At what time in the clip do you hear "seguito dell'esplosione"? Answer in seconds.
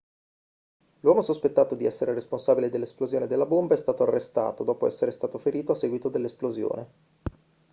5.75-6.89